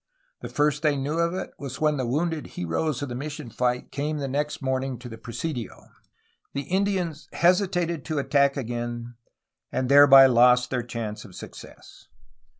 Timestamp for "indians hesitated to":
6.63-8.17